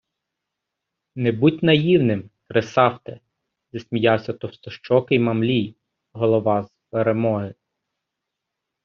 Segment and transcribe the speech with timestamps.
[1.15, 3.19] -Не будь наївним, Кресафте,
[3.73, 5.75] засміявся товстощокий Мамлій,
[6.13, 7.53] голова з "Перемоги".